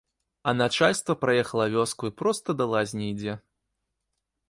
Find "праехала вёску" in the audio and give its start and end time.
1.25-2.03